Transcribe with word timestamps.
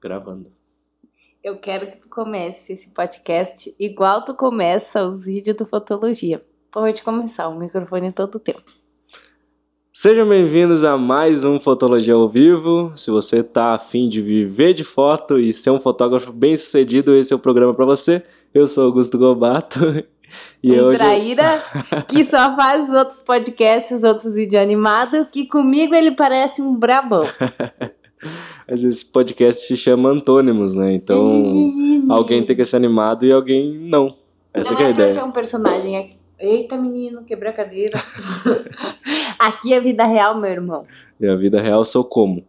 Gravando. 0.00 0.52
Eu 1.42 1.56
quero 1.56 1.90
que 1.90 1.98
tu 1.98 2.08
comece 2.08 2.72
esse 2.72 2.90
podcast 2.90 3.74
igual 3.78 4.24
tu 4.24 4.34
começa 4.34 5.04
os 5.04 5.26
vídeos 5.26 5.56
do 5.56 5.66
Fotologia. 5.66 6.40
Pode 6.70 7.02
começar, 7.02 7.48
o 7.48 7.58
microfone 7.58 8.08
é 8.08 8.10
todo 8.10 8.38
teu. 8.38 8.56
Sejam 9.92 10.28
bem-vindos 10.28 10.84
a 10.84 10.96
mais 10.96 11.42
um 11.42 11.58
Fotologia 11.58 12.14
ao 12.14 12.28
Vivo. 12.28 12.92
Se 12.94 13.10
você 13.10 13.42
tá 13.42 13.74
afim 13.74 14.08
de 14.08 14.22
viver 14.22 14.72
de 14.72 14.84
foto 14.84 15.40
e 15.40 15.52
ser 15.52 15.70
um 15.70 15.80
fotógrafo 15.80 16.32
bem 16.32 16.56
sucedido, 16.56 17.16
esse 17.16 17.32
é 17.32 17.36
o 17.36 17.38
programa 17.40 17.74
para 17.74 17.84
você. 17.84 18.22
Eu 18.54 18.68
sou 18.68 18.84
Augusto 18.84 19.18
Gobato. 19.18 19.80
E 20.62 20.72
um 20.72 20.84
hoje... 20.84 20.98
traíra 20.98 21.62
que 22.06 22.22
só 22.22 22.54
faz 22.54 22.90
os 22.90 22.94
outros 22.94 23.22
podcasts, 23.22 23.92
os 23.92 24.04
outros 24.04 24.34
vídeos 24.34 24.60
animados, 24.60 25.26
que 25.32 25.46
comigo 25.46 25.94
ele 25.94 26.10
parece 26.10 26.60
um 26.60 26.74
brabão. 26.74 27.24
Mas 28.68 28.84
esse 28.84 29.04
podcast 29.04 29.66
se 29.66 29.76
chama 29.76 30.10
Antônimos, 30.10 30.74
né? 30.74 30.92
Então 30.92 31.32
alguém 32.08 32.44
tem 32.44 32.56
que 32.56 32.64
ser 32.64 32.76
animado 32.76 33.24
e 33.24 33.32
alguém 33.32 33.78
não. 33.78 34.16
Essa 34.52 34.74
não 34.74 34.80
é 34.80 34.86
a 34.86 34.90
ideia. 34.90 35.14
Ser 35.14 35.24
um 35.24 35.32
personagem 35.32 35.96
aqui. 35.96 36.18
Eita, 36.38 36.76
menino, 36.76 37.24
quebra 37.24 37.50
a 37.50 37.52
cadeira. 37.52 37.98
aqui 39.38 39.72
é 39.74 39.80
vida 39.80 40.04
real, 40.04 40.38
meu 40.38 40.50
irmão. 40.50 40.86
E 41.20 41.26
a 41.26 41.34
vida 41.34 41.60
real 41.60 41.84
sou 41.84 42.04
como? 42.04 42.44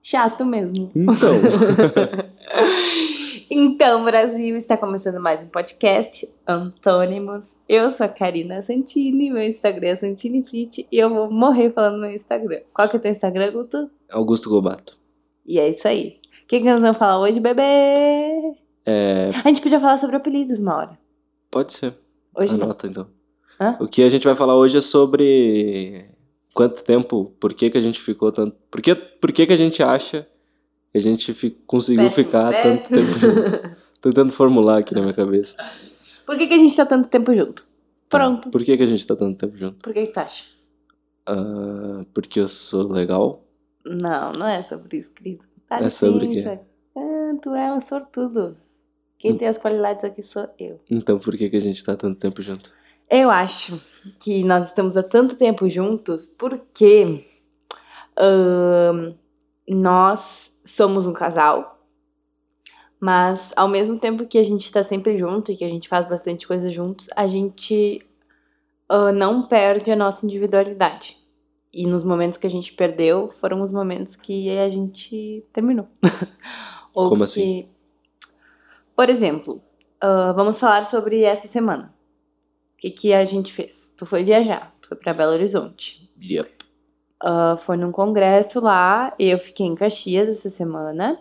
Chato 0.00 0.44
mesmo. 0.46 0.90
Então. 0.94 1.34
então, 3.50 4.04
Brasil, 4.04 4.56
está 4.56 4.76
começando 4.76 5.20
mais 5.20 5.42
um 5.42 5.48
podcast 5.48 6.28
Antônimos. 6.46 7.56
Eu 7.68 7.90
sou 7.90 8.04
a 8.04 8.08
Karina 8.08 8.62
Santini, 8.62 9.30
meu 9.30 9.42
Instagram 9.42 9.88
é 9.88 9.96
Santini 9.96 10.42
Fit 10.42 10.86
e 10.90 10.98
eu 10.98 11.08
vou 11.08 11.30
morrer 11.30 11.70
falando 11.72 11.98
no 11.98 12.10
Instagram. 12.10 12.60
Qual 12.74 12.88
que 12.88 12.96
é 12.96 12.98
o 12.98 13.02
teu 13.02 13.10
Instagram, 13.10 13.52
Guto? 13.52 13.90
Augusto 14.10 14.50
Gobato. 14.50 14.98
E 15.46 15.58
é 15.58 15.68
isso 15.70 15.88
aí. 15.88 16.20
O 16.44 16.46
que, 16.46 16.60
que 16.60 16.64
nós 16.66 16.80
vamos 16.80 16.98
falar 16.98 17.18
hoje, 17.20 17.40
bebê? 17.40 17.62
É... 18.84 19.30
A 19.44 19.48
gente 19.48 19.62
podia 19.62 19.80
falar 19.80 19.98
sobre 19.98 20.16
apelidos 20.16 20.58
uma 20.58 20.76
hora. 20.76 20.98
Pode 21.50 21.72
ser. 21.72 21.94
Hoje 22.36 22.54
Anota, 22.54 22.86
não. 22.86 22.90
então. 22.90 23.06
Hã? 23.60 23.76
O 23.80 23.88
que 23.88 24.02
a 24.02 24.08
gente 24.08 24.26
vai 24.26 24.34
falar 24.34 24.56
hoje 24.56 24.78
é 24.78 24.82
sobre 24.82 26.04
quanto 26.54 26.82
tempo, 26.84 27.32
por 27.40 27.54
que, 27.54 27.70
que 27.70 27.78
a 27.78 27.82
gente 27.82 28.00
ficou 28.00 28.30
tanto. 28.30 28.56
Por 28.70 28.82
que, 28.82 28.94
por 28.94 29.32
que, 29.32 29.46
que 29.46 29.52
a 29.52 29.56
gente 29.56 29.82
acha 29.82 30.26
a 30.94 30.98
gente 30.98 31.32
fi, 31.34 31.50
conseguiu 31.66 32.10
Péssimo, 32.10 32.24
ficar 32.24 32.50
péssimo. 32.50 32.78
tanto 32.78 32.88
tempo 32.88 33.18
junto? 33.18 33.76
Tentando 34.00 34.32
formular 34.32 34.78
aqui 34.78 34.94
na 34.94 35.00
minha 35.02 35.14
cabeça. 35.14 35.56
Por 36.24 36.36
que, 36.38 36.46
que 36.46 36.54
a 36.54 36.58
gente 36.58 36.76
tá 36.76 36.86
tanto 36.86 37.08
tempo 37.08 37.34
junto? 37.34 37.66
Pronto. 38.08 38.50
Por 38.50 38.62
que, 38.62 38.76
que 38.76 38.82
a 38.82 38.86
gente 38.86 39.06
tá 39.06 39.16
tanto 39.16 39.36
tempo 39.38 39.56
junto? 39.56 39.76
Por 39.82 39.92
que, 39.92 40.06
que 40.06 40.12
tu 40.12 40.18
acha? 40.18 40.44
Ah, 41.26 42.04
porque 42.14 42.40
eu 42.40 42.48
sou 42.48 42.90
legal? 42.90 43.44
Não, 43.84 44.32
não 44.32 44.46
é 44.48 44.62
sobre 44.62 44.96
isso, 44.98 45.12
querido. 45.12 45.46
Dá 45.68 45.76
É 45.78 45.90
sobre 45.90 46.26
o 46.26 46.30
quê? 46.30 46.58
Ah, 46.96 47.32
tu 47.42 47.54
é 47.54 47.72
um 47.72 47.80
sortudo. 47.80 48.56
Quem 49.18 49.36
tem 49.36 49.48
as 49.48 49.58
qualidades 49.58 50.04
aqui 50.04 50.22
sou 50.22 50.48
eu. 50.58 50.80
Então 50.88 51.18
por 51.18 51.36
que, 51.36 51.50
que 51.50 51.56
a 51.56 51.60
gente 51.60 51.82
tá 51.84 51.96
tanto 51.96 52.18
tempo 52.18 52.40
junto? 52.40 52.72
Eu 53.10 53.30
acho 53.30 53.80
que 54.22 54.44
nós 54.44 54.66
estamos 54.68 54.96
há 54.96 55.02
tanto 55.02 55.34
tempo 55.34 55.68
juntos 55.68 56.34
porque 56.38 57.24
ahn, 58.16 59.14
nós 59.68 60.57
somos 60.68 61.06
um 61.06 61.12
casal, 61.12 61.78
mas 63.00 63.52
ao 63.56 63.68
mesmo 63.68 63.98
tempo 63.98 64.26
que 64.26 64.38
a 64.38 64.42
gente 64.44 64.64
está 64.64 64.82
sempre 64.82 65.16
junto 65.16 65.52
e 65.52 65.56
que 65.56 65.64
a 65.64 65.68
gente 65.68 65.88
faz 65.88 66.08
bastante 66.08 66.46
coisa 66.46 66.70
juntos, 66.70 67.08
a 67.14 67.26
gente 67.28 68.00
ah, 68.88 69.12
não 69.12 69.46
perde 69.46 69.90
a 69.90 69.96
nossa 69.96 70.26
individualidade. 70.26 71.16
E 71.72 71.86
nos 71.86 72.02
momentos 72.02 72.38
que 72.38 72.46
a 72.46 72.50
gente 72.50 72.72
perdeu, 72.72 73.28
foram 73.30 73.60
os 73.62 73.70
momentos 73.70 74.16
que 74.16 74.50
a 74.58 74.68
gente 74.68 75.44
terminou. 75.52 75.86
Ou 76.94 77.08
Como 77.08 77.18
que- 77.20 77.24
assim? 77.24 77.68
Por 78.96 79.08
exemplo, 79.08 79.62
ah, 80.00 80.32
vamos 80.32 80.58
falar 80.58 80.84
sobre 80.84 81.22
essa 81.22 81.46
semana. 81.46 81.94
O 82.74 82.80
que, 82.80 82.90
que 82.90 83.12
a 83.12 83.24
gente 83.24 83.52
fez? 83.52 83.92
Tu 83.96 84.06
foi 84.06 84.24
viajar, 84.24 84.74
tu 84.80 84.88
foi 84.88 84.96
pra 84.96 85.12
Belo 85.14 85.32
Horizonte. 85.32 86.10
Yep. 86.20 86.57
Ah, 87.20 87.58
foi 87.64 87.76
num 87.76 87.90
congresso 87.90 88.60
lá, 88.60 89.12
eu 89.18 89.38
fiquei 89.38 89.66
em 89.66 89.74
Caxias 89.74 90.28
essa 90.28 90.50
semana. 90.50 91.18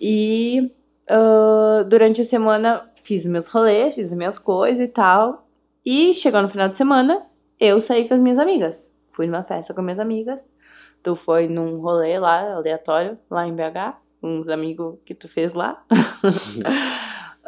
E 0.00 0.70
ah, 1.08 1.84
durante 1.88 2.20
a 2.20 2.24
semana 2.24 2.88
fiz 3.02 3.26
meus 3.26 3.48
rolês, 3.48 3.94
fiz 3.94 4.10
as 4.10 4.16
minhas 4.16 4.38
coisas 4.38 4.84
e 4.84 4.88
tal. 4.88 5.46
E 5.84 6.14
chegou 6.14 6.42
no 6.42 6.48
final 6.48 6.68
de 6.68 6.76
semana, 6.76 7.26
eu 7.58 7.80
saí 7.80 8.08
com 8.08 8.14
as 8.14 8.20
minhas 8.20 8.38
amigas. 8.38 8.92
Fui 9.12 9.26
numa 9.26 9.42
festa 9.42 9.74
com 9.74 9.80
as 9.80 9.84
minhas 9.84 10.00
amigas. 10.00 10.54
Tu 11.02 11.16
foi 11.16 11.48
num 11.48 11.80
rolê 11.80 12.18
lá, 12.18 12.54
aleatório, 12.54 13.18
lá 13.30 13.46
em 13.46 13.54
BH. 13.54 13.96
com 14.20 14.40
Uns 14.40 14.48
amigos 14.48 14.98
que 15.04 15.14
tu 15.14 15.28
fez 15.28 15.54
lá. 15.54 15.84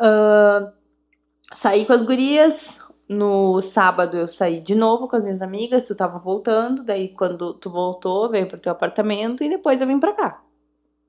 Ah, 0.02 0.72
saí 1.52 1.84
com 1.84 1.92
as 1.92 2.02
gurias. 2.02 2.82
No 3.12 3.60
sábado 3.60 4.16
eu 4.16 4.28
saí 4.28 4.60
de 4.60 4.72
novo 4.72 5.08
com 5.08 5.16
as 5.16 5.24
minhas 5.24 5.42
amigas. 5.42 5.84
Tu 5.84 5.96
tava 5.96 6.20
voltando. 6.20 6.84
Daí 6.84 7.08
quando 7.08 7.54
tu 7.54 7.68
voltou, 7.68 8.30
veio 8.30 8.46
pro 8.46 8.56
teu 8.56 8.70
apartamento. 8.70 9.42
E 9.42 9.48
depois 9.48 9.80
eu 9.80 9.86
vim 9.88 9.98
pra 9.98 10.12
cá. 10.12 10.44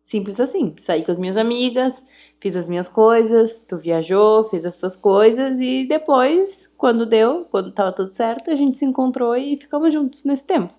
Simples 0.02 0.40
assim. 0.40 0.74
Saí 0.80 1.06
com 1.06 1.12
as 1.12 1.20
minhas 1.20 1.38
amigas. 1.38 2.08
Fiz 2.40 2.56
as 2.56 2.68
minhas 2.68 2.90
coisas. 2.90 3.60
Tu 3.60 3.78
viajou, 3.78 4.46
fez 4.46 4.66
as 4.66 4.80
tuas 4.80 4.96
coisas. 4.96 5.60
E 5.60 5.88
depois, 5.88 6.66
quando 6.76 7.06
deu, 7.06 7.46
quando 7.52 7.72
tava 7.72 7.92
tudo 7.92 8.10
certo, 8.10 8.50
a 8.50 8.56
gente 8.56 8.80
se 8.80 8.86
encontrou 8.86 9.36
e 9.38 9.56
ficamos 9.58 9.94
juntos 9.94 10.26
nesse 10.26 10.48
tempo. 10.48 10.74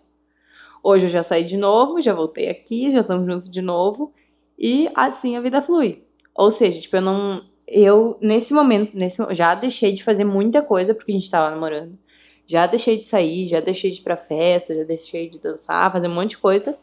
Hoje 0.83 1.07
eu 1.07 1.11
já 1.11 1.23
saí 1.23 1.45
de 1.45 1.57
novo, 1.57 2.03
já 2.03 2.13
voltei 2.13 2.49
aqui, 2.49 2.91
já 2.91 2.99
estamos 2.99 3.33
juntos 3.33 3.49
de 3.49 3.63
novo. 3.63 4.13
E 4.59 4.91
assim 4.93 5.37
a 5.37 5.41
vida 5.41 5.63
flui. 5.63 6.03
Ou 6.35 6.51
seja, 6.51 6.81
tipo, 6.81 6.97
eu 6.97 7.03
não. 7.03 7.45
Eu, 7.67 8.19
nesse 8.21 8.53
momento, 8.53 8.97
nesse, 8.97 9.23
já 9.35 9.55
deixei 9.55 9.93
de 9.93 10.03
fazer 10.03 10.25
muita 10.25 10.63
coisa 10.63 10.95
porque 10.95 11.13
a 11.13 11.15
gente 11.15 11.31
tava 11.31 11.51
namorando. 11.51 11.99
Já 12.47 12.67
deixei 12.67 12.99
de 12.99 13.07
sair, 13.07 13.49
já 13.49 13.61
deixei 13.61 13.91
de 13.91 14.01
ir 14.01 14.03
pra 14.03 14.17
festa, 14.17 14.75
já 14.75 14.85
deixei 14.85 15.29
de 15.29 15.39
dançar, 15.39 15.93
fazer 15.93 16.09
um 16.09 16.15
monte 16.15 16.31
de 16.31 16.39
coisa. 16.39 16.77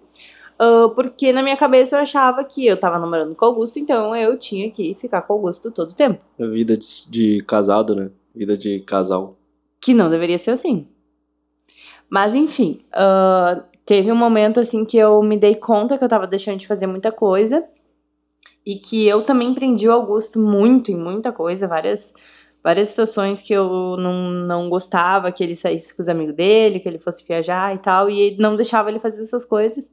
ah, 0.57 0.89
porque 0.95 1.31
na 1.33 1.43
minha 1.43 1.57
cabeça 1.57 1.95
eu 1.97 2.01
achava 2.01 2.43
que 2.43 2.65
eu 2.65 2.77
tava 2.77 2.97
namorando 2.99 3.35
com 3.35 3.45
o 3.45 3.49
Augusto, 3.49 3.77
então 3.79 4.15
eu 4.15 4.37
tinha 4.37 4.71
que 4.71 4.95
ficar 4.95 5.21
com 5.21 5.33
o 5.33 5.37
Augusto 5.37 5.71
todo 5.71 5.91
o 5.91 5.95
tempo. 5.95 6.19
A 6.39 6.45
vida 6.47 6.75
de, 6.77 7.09
de 7.09 7.43
casado, 7.43 7.95
né? 7.95 8.09
Vida 8.33 8.57
de 8.57 8.79
casal. 8.81 9.37
Que 9.81 9.93
não 9.93 10.09
deveria 10.09 10.37
ser 10.37 10.51
assim. 10.51 10.87
Mas 12.09 12.33
enfim, 12.33 12.81
ah, 12.91 13.63
teve 13.85 14.11
um 14.11 14.15
momento 14.15 14.59
assim 14.59 14.85
que 14.85 14.97
eu 14.97 15.21
me 15.21 15.37
dei 15.37 15.55
conta 15.55 15.97
que 15.97 16.03
eu 16.03 16.09
tava 16.09 16.25
deixando 16.25 16.57
de 16.57 16.67
fazer 16.67 16.87
muita 16.87 17.11
coisa. 17.11 17.67
E 18.69 18.75
que 18.75 19.07
eu 19.07 19.23
também 19.23 19.51
prendi 19.51 19.87
o 19.87 19.91
Augusto 19.91 20.39
muito 20.39 20.91
em 20.91 20.95
muita 20.95 21.31
coisa, 21.31 21.67
várias, 21.67 22.13
várias 22.63 22.89
situações 22.89 23.41
que 23.41 23.51
eu 23.51 23.97
não, 23.97 24.29
não 24.29 24.69
gostava, 24.69 25.31
que 25.31 25.43
ele 25.43 25.55
saísse 25.55 25.91
com 25.95 26.03
os 26.03 26.07
amigos 26.07 26.35
dele, 26.35 26.79
que 26.79 26.87
ele 26.87 26.99
fosse 26.99 27.25
viajar 27.27 27.73
e 27.73 27.79
tal, 27.79 28.11
e 28.11 28.37
não 28.37 28.55
deixava 28.55 28.91
ele 28.91 28.99
fazer 28.99 29.23
essas 29.23 29.43
coisas. 29.43 29.91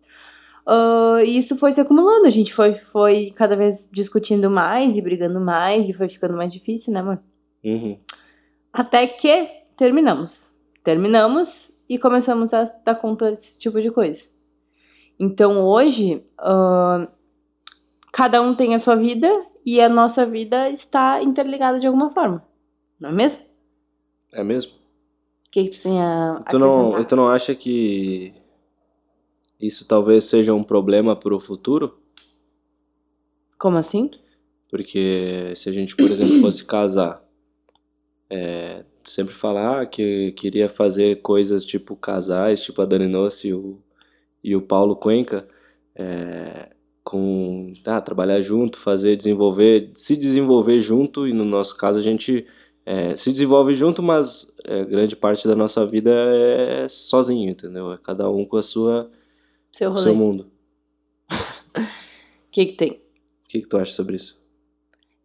Ah, 0.67 1.21
e 1.25 1.39
isso 1.39 1.57
foi 1.57 1.73
se 1.73 1.81
acumulando, 1.81 2.27
a 2.27 2.31
gente 2.31 2.53
foi, 2.53 2.75
foi 2.75 3.33
cada 3.35 3.57
vez 3.57 3.89
discutindo 3.91 4.51
mais 4.51 4.99
e 4.99 5.01
brigando 5.01 5.41
mais, 5.41 5.89
e 5.89 5.95
foi 5.95 6.07
ficando 6.07 6.37
mais 6.37 6.53
difícil, 6.53 6.93
né, 6.93 7.01
amor? 7.01 7.19
Uhum. 7.65 7.99
Até 8.71 9.07
que 9.07 9.49
terminamos. 9.75 10.55
Terminamos 10.85 11.73
e 11.89 11.99
começamos 11.99 12.53
a 12.53 12.65
dar 12.85 12.97
conta 12.97 13.31
desse 13.31 13.59
tipo 13.59 13.81
de 13.81 13.91
coisa. 13.91 14.21
Então 15.19 15.65
hoje, 15.65 16.23
cada 18.16 18.41
um 18.41 18.54
tem 18.54 18.75
a 18.75 18.78
sua 18.78 18.97
vida 18.97 19.28
e 19.62 19.78
a 19.78 19.91
nossa 19.91 20.25
vida 20.25 20.71
está 20.71 21.22
interligada 21.22 21.78
de 21.78 21.87
alguma 21.87 22.09
forma. 22.09 22.43
Não 22.99 23.10
é 23.10 23.12
mesmo? 23.12 23.44
É 24.32 24.43
mesmo? 24.43 24.72
O 24.72 25.50
que, 25.50 25.65
que 25.65 25.77
tu 25.77 25.82
tem 25.82 26.00
a 26.00 26.43
Tu 26.49 26.59
não, 26.59 27.04
tu 27.04 27.15
não 27.15 27.28
acha 27.28 27.54
que 27.54 28.32
isso 29.60 29.87
talvez 29.87 30.25
seja 30.25 30.54
um 30.54 30.65
problema 30.65 31.15
pro 31.15 31.38
futuro? 31.38 31.99
Como 33.59 33.77
assim? 33.77 34.10
Porque 34.71 35.53
se 35.54 35.69
a 35.69 35.72
gente, 35.72 35.95
por 35.95 36.10
exemplo, 36.10 36.41
fosse 36.41 36.65
casar, 36.65 37.22
é, 38.30 38.83
sempre 39.04 39.34
falar 39.34 39.84
que 39.84 40.33
queria 40.33 40.71
fazer 40.71 41.21
coisas 41.21 41.66
tipo 41.66 41.95
casais, 41.95 42.62
tipo 42.62 42.80
a 42.80 42.86
Dani 42.86 43.09
Nossi 43.09 43.48
e 43.48 43.54
o, 43.54 43.78
e 44.42 44.57
o 44.57 44.62
Paulo 44.62 44.97
Cuenca, 44.97 45.47
é, 45.95 46.76
com 47.07 47.73
ah, 47.87 48.01
trabalhar 48.01 48.41
junto, 48.43 48.81
fazer, 48.81 49.15
desenvolver, 49.15 49.93
se 49.95 50.17
desenvolver 50.17 50.81
junto, 50.81 51.29
e 51.29 51.33
no 51.33 51.45
nosso 51.45 51.77
caso 51.77 52.01
a 52.01 52.03
gente 52.03 52.45
é, 52.85 53.15
se 53.15 53.31
desenvolve 53.31 53.73
junto, 53.75 54.03
mas 54.03 54.53
é, 54.65 54.85
grande 54.85 55.15
parte 55.15 55.47
da 55.47 55.55
nossa 55.55 55.87
vida 55.87 56.11
é 56.13 56.89
sozinho, 56.89 57.49
entendeu? 57.49 57.93
É 57.93 57.97
cada 57.97 58.29
um 58.29 58.45
com 58.45 58.57
a 58.57 58.63
sua, 58.63 59.09
Seu 59.71 59.91
o 59.91 59.93
rolê. 59.93 60.03
seu 60.03 60.17
mundo. 60.17 60.51
O 61.31 61.37
que, 62.51 62.67
que 62.67 62.73
tem? 62.73 62.91
O 62.91 63.49
que, 63.49 63.61
que 63.61 63.69
tu 63.69 63.79
acha 63.79 63.93
sobre 63.93 64.17
isso? 64.17 64.37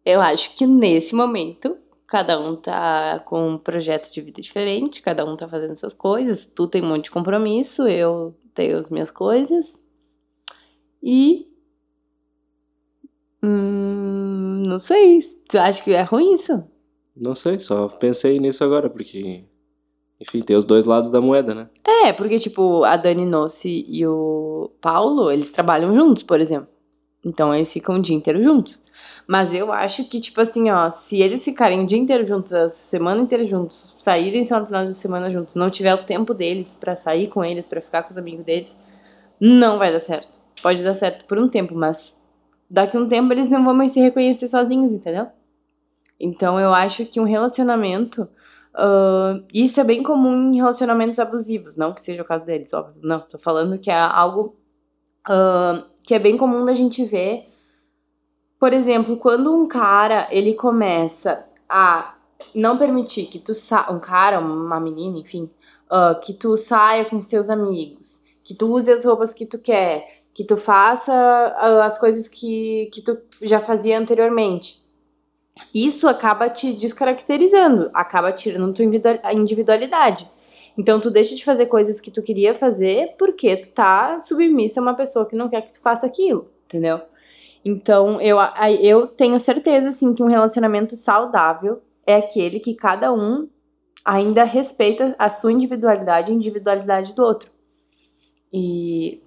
Eu 0.04 0.20
acho 0.20 0.54
que 0.54 0.64
nesse 0.64 1.16
momento, 1.16 1.76
cada 2.06 2.38
um 2.38 2.54
tá 2.54 3.18
com 3.26 3.54
um 3.54 3.58
projeto 3.58 4.12
de 4.12 4.20
vida 4.20 4.40
diferente, 4.40 5.02
cada 5.02 5.24
um 5.24 5.36
tá 5.36 5.48
fazendo 5.48 5.74
suas 5.74 5.94
coisas, 5.94 6.46
tu 6.46 6.68
tem 6.68 6.80
um 6.80 6.86
monte 6.90 7.06
de 7.06 7.10
compromisso, 7.10 7.88
eu 7.88 8.36
tenho 8.54 8.78
as 8.78 8.88
minhas 8.88 9.10
coisas. 9.10 9.82
E 11.02 11.51
sei. 14.82 15.18
Tu 15.48 15.58
acha 15.58 15.82
que 15.82 15.92
é 15.92 16.02
ruim 16.02 16.34
isso? 16.34 16.62
Não 17.16 17.34
sei, 17.34 17.58
só 17.58 17.88
pensei 17.88 18.38
nisso 18.38 18.62
agora, 18.64 18.90
porque. 18.90 19.44
Enfim, 20.20 20.40
tem 20.40 20.56
os 20.56 20.64
dois 20.64 20.84
lados 20.84 21.10
da 21.10 21.20
moeda, 21.20 21.54
né? 21.54 21.68
É, 21.84 22.12
porque, 22.12 22.38
tipo, 22.38 22.84
a 22.84 22.96
Dani 22.96 23.26
Nossi 23.26 23.84
e 23.88 24.06
o 24.06 24.70
Paulo, 24.80 25.30
eles 25.30 25.50
trabalham 25.50 25.94
juntos, 25.94 26.22
por 26.22 26.40
exemplo. 26.40 26.68
Então 27.24 27.54
eles 27.54 27.72
ficam 27.72 27.96
o 27.96 28.02
dia 28.02 28.16
inteiro 28.16 28.42
juntos. 28.42 28.82
Mas 29.26 29.52
eu 29.54 29.72
acho 29.72 30.04
que, 30.04 30.20
tipo 30.20 30.40
assim, 30.40 30.70
ó, 30.70 30.88
se 30.88 31.20
eles 31.20 31.44
ficarem 31.44 31.82
o 31.82 31.86
dia 31.86 31.98
inteiro 31.98 32.26
juntos, 32.26 32.52
a 32.52 32.68
semana 32.68 33.20
inteira 33.20 33.46
juntos, 33.46 33.94
saírem 33.98 34.44
só 34.44 34.60
no 34.60 34.66
final 34.66 34.86
de 34.86 34.96
semana 34.96 35.30
juntos, 35.30 35.54
não 35.54 35.70
tiver 35.70 35.94
o 35.94 36.04
tempo 36.04 36.34
deles 36.34 36.76
para 36.78 36.96
sair 36.96 37.28
com 37.28 37.44
eles, 37.44 37.66
para 37.66 37.80
ficar 37.80 38.02
com 38.02 38.10
os 38.10 38.18
amigos 38.18 38.44
deles, 38.44 38.76
não 39.40 39.78
vai 39.78 39.92
dar 39.92 40.00
certo. 40.00 40.40
Pode 40.62 40.82
dar 40.82 40.94
certo 40.94 41.24
por 41.26 41.38
um 41.38 41.48
tempo, 41.48 41.74
mas 41.74 42.21
daqui 42.72 42.96
a 42.96 43.00
um 43.00 43.06
tempo 43.06 43.30
eles 43.34 43.50
não 43.50 43.62
vão 43.62 43.74
mais 43.74 43.92
se 43.92 44.00
reconhecer 44.00 44.48
sozinhos, 44.48 44.94
entendeu? 44.94 45.26
Então 46.18 46.58
eu 46.58 46.72
acho 46.72 47.04
que 47.04 47.20
um 47.20 47.24
relacionamento. 47.24 48.26
Uh, 48.74 49.44
isso 49.52 49.78
é 49.78 49.84
bem 49.84 50.02
comum 50.02 50.50
em 50.50 50.56
relacionamentos 50.56 51.18
abusivos, 51.18 51.76
não 51.76 51.92
que 51.92 52.00
seja 52.00 52.22
o 52.22 52.24
caso 52.24 52.46
deles, 52.46 52.72
óbvio. 52.72 53.02
Não, 53.02 53.20
tô 53.20 53.38
falando 53.38 53.78
que 53.78 53.90
é 53.90 53.98
algo 53.98 54.56
uh, 55.28 55.84
que 56.06 56.14
é 56.14 56.18
bem 56.18 56.38
comum 56.38 56.64
da 56.64 56.72
gente 56.72 57.04
ver. 57.04 57.52
Por 58.58 58.72
exemplo, 58.72 59.18
quando 59.18 59.54
um 59.54 59.68
cara 59.68 60.26
ele 60.30 60.54
começa 60.54 61.44
a 61.68 62.14
não 62.54 62.78
permitir 62.78 63.26
que 63.26 63.38
tu 63.38 63.52
sa 63.52 63.90
um 63.90 64.00
cara, 64.00 64.40
uma 64.40 64.80
menina, 64.80 65.18
enfim, 65.18 65.50
uh, 65.90 66.18
que 66.20 66.32
tu 66.32 66.56
saia 66.56 67.04
com 67.04 67.16
os 67.16 67.26
teus 67.26 67.50
amigos, 67.50 68.22
que 68.42 68.54
tu 68.54 68.72
use 68.72 68.90
as 68.90 69.04
roupas 69.04 69.34
que 69.34 69.44
tu 69.44 69.58
quer, 69.58 70.21
que 70.34 70.44
tu 70.44 70.56
faça 70.56 71.12
as 71.84 71.98
coisas 71.98 72.28
que, 72.28 72.88
que 72.92 73.02
tu 73.02 73.18
já 73.42 73.60
fazia 73.60 73.98
anteriormente 73.98 74.82
isso 75.74 76.08
acaba 76.08 76.48
te 76.48 76.72
descaracterizando, 76.72 77.90
acaba 77.92 78.32
tirando 78.32 78.74
tua 78.74 78.84
individualidade. 79.34 80.28
Então 80.76 81.00
tu 81.00 81.10
deixa 81.10 81.34
de 81.34 81.44
fazer 81.44 81.66
coisas 81.66 82.00
que 82.00 82.10
tu 82.10 82.22
queria 82.22 82.54
fazer 82.54 83.14
porque 83.18 83.56
tu 83.56 83.68
tá 83.70 84.22
submissa 84.22 84.80
a 84.80 84.82
uma 84.82 84.94
pessoa 84.94 85.26
que 85.26 85.36
não 85.36 85.48
quer 85.48 85.62
que 85.62 85.72
tu 85.72 85.80
faça 85.80 86.06
aquilo, 86.06 86.48
entendeu? 86.64 87.00
Então 87.64 88.20
eu, 88.20 88.38
eu 88.80 89.06
tenho 89.06 89.38
certeza 89.38 89.90
assim 89.90 90.14
que 90.14 90.22
um 90.22 90.28
relacionamento 90.28 90.96
saudável 90.96 91.82
é 92.06 92.16
aquele 92.16 92.58
que 92.58 92.74
cada 92.74 93.12
um 93.12 93.48
ainda 94.04 94.44
respeita 94.44 95.14
a 95.18 95.28
sua 95.28 95.52
individualidade 95.52 96.30
e 96.30 96.32
a 96.32 96.36
individualidade 96.36 97.14
do 97.14 97.22
outro. 97.22 97.50
E 98.50 99.22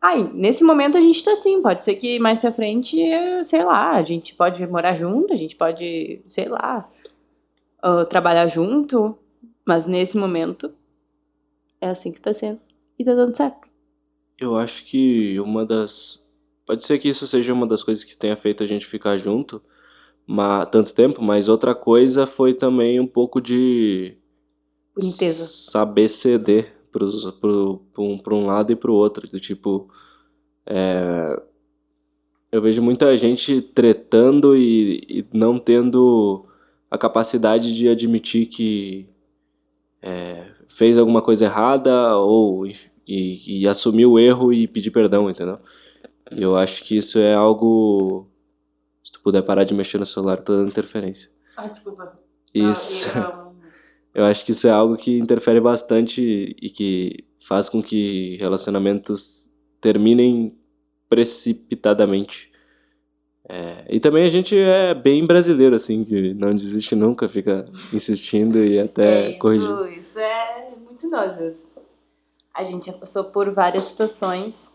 Ai, 0.00 0.30
nesse 0.32 0.64
momento 0.64 0.96
a 0.96 1.00
gente 1.00 1.22
tá 1.22 1.32
assim, 1.32 1.60
pode 1.60 1.82
ser 1.82 1.94
que 1.96 2.18
mais 2.18 2.40
pra 2.40 2.52
frente, 2.52 2.96
sei 3.44 3.62
lá, 3.64 3.92
a 3.92 4.02
gente 4.02 4.34
pode 4.34 4.66
morar 4.66 4.94
junto, 4.94 5.32
a 5.32 5.36
gente 5.36 5.54
pode, 5.54 6.22
sei 6.26 6.48
lá, 6.48 6.90
uh, 7.84 8.04
trabalhar 8.06 8.46
junto, 8.46 9.18
mas 9.64 9.84
nesse 9.84 10.16
momento 10.16 10.72
é 11.80 11.88
assim 11.88 12.12
que 12.12 12.20
tá 12.20 12.32
sendo 12.32 12.60
e 12.98 13.04
tá 13.04 13.14
dando 13.14 13.36
certo. 13.36 13.68
Eu 14.38 14.56
acho 14.56 14.84
que 14.84 15.38
uma 15.38 15.66
das. 15.66 16.24
Pode 16.64 16.84
ser 16.86 16.98
que 16.98 17.08
isso 17.08 17.26
seja 17.26 17.52
uma 17.52 17.66
das 17.66 17.82
coisas 17.82 18.02
que 18.02 18.16
tenha 18.16 18.36
feito 18.36 18.62
a 18.62 18.66
gente 18.66 18.86
ficar 18.86 19.18
junto 19.18 19.62
mas, 20.32 20.68
tanto 20.70 20.94
tempo, 20.94 21.20
mas 21.20 21.48
outra 21.48 21.74
coisa 21.74 22.24
foi 22.24 22.54
também 22.54 23.00
um 23.00 23.06
pouco 23.06 23.40
de. 23.40 24.16
Boniteza. 24.94 25.44
Saber 25.44 26.08
ceder 26.08 26.72
pros, 26.90 27.24
pro, 27.40 27.82
pro, 27.92 28.02
um, 28.02 28.18
pra 28.18 28.34
um 28.34 28.46
lado 28.46 28.72
e 28.72 28.76
pro 28.76 28.94
outro. 28.94 29.28
Do 29.28 29.40
tipo, 29.40 29.88
é, 30.66 31.40
eu 32.52 32.60
vejo 32.60 32.82
muita 32.82 33.16
gente 33.16 33.60
tretando 33.60 34.56
e, 34.56 35.04
e, 35.08 35.26
não 35.32 35.58
tendo 35.58 36.46
a 36.90 36.98
capacidade 36.98 37.74
de 37.74 37.88
admitir 37.88 38.46
que 38.46 39.08
é, 40.02 40.46
fez 40.68 40.98
alguma 40.98 41.22
coisa 41.22 41.44
errada 41.44 42.16
ou 42.16 42.66
e, 42.66 43.62
e, 43.62 43.68
assumir 43.68 44.06
o 44.06 44.18
erro 44.18 44.52
e 44.52 44.66
pedir 44.66 44.90
perdão, 44.90 45.30
entendeu? 45.30 45.58
E 46.36 46.42
eu 46.42 46.56
acho 46.56 46.84
que 46.84 46.96
isso 46.96 47.18
é 47.18 47.34
algo. 47.34 48.28
Se 49.02 49.12
tu 49.12 49.20
puder 49.20 49.42
parar 49.42 49.64
de 49.64 49.74
mexer 49.74 49.98
no 49.98 50.06
celular, 50.06 50.38
tá 50.38 50.52
dando 50.52 50.68
interferência. 50.68 51.30
Ah, 51.56 51.66
desculpa. 51.66 52.18
Isso. 52.54 53.10
Ah, 53.18 53.39
eu 54.14 54.24
acho 54.24 54.44
que 54.44 54.52
isso 54.52 54.66
é 54.66 54.70
algo 54.70 54.96
que 54.96 55.18
interfere 55.18 55.60
bastante 55.60 56.56
e 56.60 56.70
que 56.70 57.24
faz 57.40 57.68
com 57.68 57.82
que 57.82 58.36
relacionamentos 58.40 59.50
terminem 59.80 60.54
precipitadamente. 61.08 62.50
É, 63.48 63.84
e 63.88 63.98
também 63.98 64.24
a 64.24 64.28
gente 64.28 64.56
é 64.56 64.94
bem 64.94 65.26
brasileiro, 65.26 65.74
assim, 65.74 66.04
que 66.04 66.34
não 66.34 66.54
desiste 66.54 66.94
nunca, 66.94 67.28
fica 67.28 67.66
insistindo 67.92 68.62
e 68.62 68.78
até 68.78 69.26
é, 69.26 69.30
isso, 69.30 69.38
corrigir. 69.38 69.98
Isso 69.98 70.18
é 70.20 70.72
muito 70.84 71.08
nós. 71.08 71.68
A 72.54 72.62
gente 72.64 72.86
já 72.86 72.92
passou 72.92 73.24
por 73.24 73.50
várias 73.52 73.84
situações. 73.84 74.72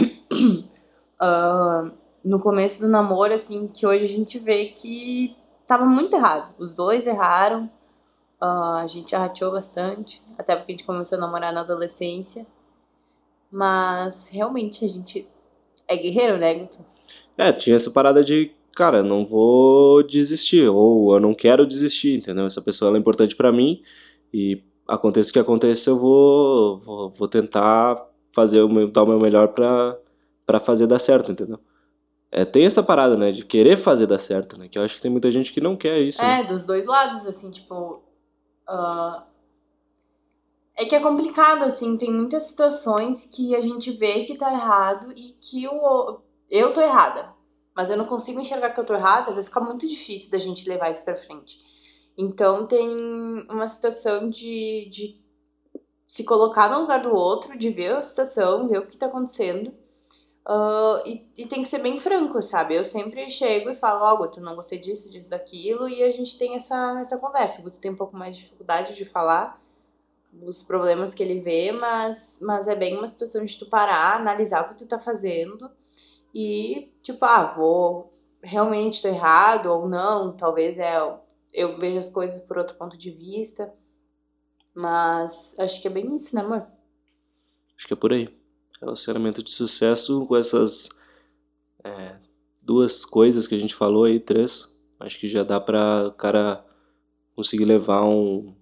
uh, 0.00 1.90
no 2.24 2.40
começo 2.40 2.80
do 2.80 2.88
namoro, 2.88 3.32
assim, 3.32 3.68
que 3.68 3.86
hoje 3.86 4.04
a 4.04 4.08
gente 4.08 4.38
vê 4.38 4.66
que 4.66 5.36
tava 5.66 5.84
muito 5.86 6.14
errado. 6.16 6.54
Os 6.58 6.74
dois 6.74 7.06
erraram 7.06 7.70
Uh, 8.40 8.76
a 8.76 8.86
gente 8.86 9.14
arrateou 9.14 9.52
bastante, 9.52 10.20
até 10.38 10.54
porque 10.54 10.72
a 10.72 10.76
gente 10.76 10.86
começou 10.86 11.16
a 11.16 11.20
namorar 11.20 11.52
na 11.52 11.60
adolescência. 11.60 12.46
Mas 13.50 14.28
realmente 14.28 14.84
a 14.84 14.88
gente 14.88 15.28
é 15.86 15.96
guerreiro, 15.96 16.36
né, 16.38 16.54
Guto? 16.54 16.78
É, 17.36 17.52
tinha 17.52 17.76
essa 17.76 17.90
parada 17.90 18.24
de, 18.24 18.50
cara, 18.74 19.02
não 19.02 19.24
vou 19.24 20.02
desistir, 20.02 20.68
ou 20.68 21.14
eu 21.14 21.20
não 21.20 21.34
quero 21.34 21.66
desistir, 21.66 22.18
entendeu? 22.18 22.46
Essa 22.46 22.62
pessoa 22.62 22.94
é 22.94 22.98
importante 22.98 23.36
para 23.36 23.52
mim 23.52 23.82
e 24.32 24.62
aconteça 24.88 25.30
o 25.30 25.32
que 25.32 25.38
aconteça, 25.38 25.90
eu 25.90 25.98
vou, 25.98 26.78
vou, 26.80 27.10
vou 27.10 27.28
tentar 27.28 27.96
fazer 28.32 28.60
o 28.62 28.68
meu, 28.68 28.90
dar 28.90 29.04
o 29.04 29.06
meu 29.06 29.20
melhor 29.20 29.48
pra, 29.48 29.96
pra 30.44 30.60
fazer 30.60 30.86
dar 30.86 30.98
certo, 30.98 31.32
entendeu? 31.32 31.58
É, 32.30 32.44
tem 32.44 32.66
essa 32.66 32.82
parada, 32.82 33.16
né, 33.16 33.30
de 33.30 33.44
querer 33.44 33.76
fazer 33.76 34.06
dar 34.06 34.18
certo, 34.18 34.58
né, 34.58 34.68
que 34.68 34.78
eu 34.78 34.82
acho 34.82 34.96
que 34.96 35.02
tem 35.02 35.10
muita 35.10 35.30
gente 35.30 35.52
que 35.52 35.60
não 35.60 35.76
quer 35.76 36.00
isso. 36.00 36.20
É, 36.20 36.42
né? 36.42 36.44
dos 36.44 36.64
dois 36.64 36.86
lados, 36.86 37.26
assim, 37.26 37.50
tipo, 37.50 38.02
Uh, 38.68 39.22
é 40.76 40.84
que 40.84 40.94
é 40.94 41.00
complicado, 41.00 41.62
assim, 41.62 41.96
tem 41.96 42.12
muitas 42.12 42.44
situações 42.44 43.26
que 43.26 43.54
a 43.54 43.60
gente 43.60 43.92
vê 43.92 44.24
que 44.24 44.36
tá 44.36 44.52
errado 44.52 45.12
e 45.12 45.36
que 45.40 45.68
o, 45.68 46.20
eu 46.50 46.72
tô 46.72 46.80
errada. 46.80 47.32
Mas 47.74 47.90
eu 47.90 47.96
não 47.96 48.06
consigo 48.06 48.40
enxergar 48.40 48.70
que 48.70 48.80
eu 48.80 48.84
tô 48.84 48.94
errada, 48.94 49.32
vai 49.32 49.44
ficar 49.44 49.60
muito 49.60 49.86
difícil 49.86 50.30
da 50.30 50.38
gente 50.38 50.68
levar 50.68 50.90
isso 50.90 51.04
pra 51.04 51.16
frente. 51.16 51.58
Então 52.16 52.66
tem 52.66 52.88
uma 53.48 53.68
situação 53.68 54.30
de, 54.30 54.88
de 54.90 55.20
se 56.06 56.24
colocar 56.24 56.70
no 56.70 56.80
lugar 56.82 57.02
do 57.02 57.14
outro, 57.14 57.58
de 57.58 57.70
ver 57.70 57.96
a 57.96 58.02
situação, 58.02 58.68
ver 58.68 58.78
o 58.78 58.86
que 58.86 58.96
tá 58.96 59.06
acontecendo 59.06 59.72
Uh, 60.46 61.00
e, 61.06 61.26
e, 61.38 61.46
tem 61.46 61.62
que 61.62 61.68
ser 61.68 61.78
bem 61.78 61.98
franco, 61.98 62.42
sabe? 62.42 62.74
Eu 62.74 62.84
sempre 62.84 63.30
chego 63.30 63.70
e 63.70 63.76
falo, 63.76 64.22
oh, 64.22 64.28
tu 64.28 64.42
não 64.42 64.54
gostei 64.54 64.78
disso, 64.78 65.10
disso, 65.10 65.30
daquilo, 65.30 65.88
e 65.88 66.02
a 66.02 66.10
gente 66.10 66.36
tem 66.36 66.54
essa, 66.54 66.98
essa 67.00 67.18
conversa. 67.18 67.60
O 67.60 67.64
Guto 67.64 67.80
tem 67.80 67.90
um 67.90 67.96
pouco 67.96 68.14
mais 68.14 68.36
de 68.36 68.42
dificuldade 68.42 68.94
de 68.94 69.06
falar 69.06 69.58
os 70.42 70.62
problemas 70.62 71.14
que 71.14 71.22
ele 71.22 71.40
vê, 71.40 71.72
mas, 71.72 72.40
mas 72.42 72.68
é 72.68 72.74
bem 72.74 72.98
uma 72.98 73.06
situação 73.06 73.44
de 73.44 73.58
tu 73.58 73.66
parar, 73.66 74.16
analisar 74.16 74.62
o 74.62 74.68
que 74.68 74.78
tu 74.78 74.86
tá 74.86 74.98
fazendo 74.98 75.70
e, 76.34 76.92
tipo, 77.02 77.24
ah, 77.24 77.54
vou, 77.56 78.10
realmente 78.42 79.00
tô 79.00 79.08
errado 79.08 79.66
ou 79.66 79.88
não, 79.88 80.36
talvez 80.36 80.76
é, 80.78 80.98
eu 81.52 81.78
vejo 81.78 81.98
as 81.98 82.10
coisas 82.10 82.44
por 82.46 82.58
outro 82.58 82.76
ponto 82.76 82.98
de 82.98 83.12
vista, 83.12 83.72
mas 84.74 85.56
acho 85.58 85.80
que 85.80 85.88
é 85.88 85.90
bem 85.90 86.14
isso, 86.16 86.34
né, 86.34 86.42
amor? 86.42 86.66
Acho 87.78 87.86
que 87.86 87.94
é 87.94 87.96
por 87.96 88.12
aí 88.12 88.43
relacionamento 88.84 89.42
de 89.42 89.50
sucesso 89.50 90.26
com 90.26 90.36
essas 90.36 90.88
é, 91.82 92.16
duas 92.62 93.04
coisas 93.04 93.46
que 93.46 93.54
a 93.54 93.58
gente 93.58 93.74
falou 93.74 94.04
aí, 94.04 94.20
três, 94.20 94.80
acho 95.00 95.18
que 95.18 95.26
já 95.26 95.42
dá 95.42 95.60
para 95.60 96.08
o 96.08 96.12
cara 96.12 96.64
conseguir 97.34 97.64
levar 97.64 98.04
um, 98.04 98.54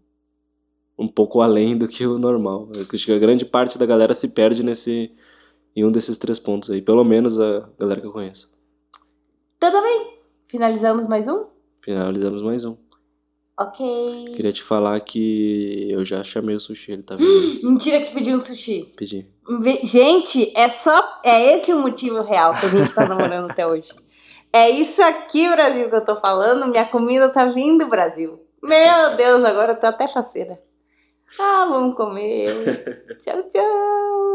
um 0.98 1.08
pouco 1.08 1.40
além 1.40 1.76
do 1.76 1.88
que 1.88 2.06
o 2.06 2.18
normal. 2.18 2.68
Acho 2.92 3.06
que 3.06 3.12
a 3.12 3.18
grande 3.18 3.44
parte 3.44 3.78
da 3.78 3.86
galera 3.86 4.14
se 4.14 4.28
perde 4.28 4.62
nesse 4.62 5.14
em 5.74 5.84
um 5.84 5.90
desses 5.90 6.18
três 6.18 6.38
pontos 6.38 6.70
aí, 6.70 6.82
pelo 6.82 7.02
menos 7.02 7.40
a 7.40 7.68
galera 7.78 8.00
que 8.00 8.06
eu 8.06 8.12
conheço. 8.12 8.52
Tudo 9.58 9.80
bem. 9.80 10.18
Finalizamos 10.48 11.06
mais 11.06 11.26
um? 11.28 11.46
Finalizamos 11.82 12.42
mais 12.42 12.64
um. 12.64 12.76
Ok. 13.62 14.34
Queria 14.34 14.52
te 14.52 14.62
falar 14.62 15.00
que 15.00 15.88
eu 15.90 16.04
já 16.04 16.22
chamei 16.24 16.56
o 16.56 16.60
sushi, 16.60 16.92
ele 16.92 17.02
tá 17.02 17.16
vindo. 17.16 17.60
Mentira 17.68 18.00
que 18.00 18.12
pediu 18.12 18.36
um 18.36 18.40
sushi. 18.40 18.92
Pedi. 18.96 19.26
Gente, 19.82 20.52
é 20.56 20.68
só. 20.68 21.20
É 21.24 21.56
esse 21.56 21.72
o 21.72 21.78
motivo 21.78 22.22
real 22.22 22.54
que 22.54 22.66
a 22.66 22.68
gente 22.68 22.94
tá 22.94 23.06
namorando 23.06 23.50
até 23.50 23.66
hoje. 23.66 23.92
É 24.52 24.68
isso 24.68 25.02
aqui, 25.02 25.48
Brasil, 25.48 25.88
que 25.88 25.96
eu 25.96 26.04
tô 26.04 26.14
falando. 26.16 26.66
Minha 26.66 26.84
comida 26.84 27.28
tá 27.28 27.46
vindo, 27.46 27.86
Brasil. 27.88 28.40
Meu 28.62 29.16
Deus, 29.16 29.42
agora 29.44 29.72
eu 29.72 29.80
tô 29.80 29.86
até 29.86 30.06
faceira. 30.06 30.60
Ah, 31.38 31.66
vamos 31.68 31.96
comer. 31.96 33.16
tchau, 33.22 33.42
tchau. 33.48 34.31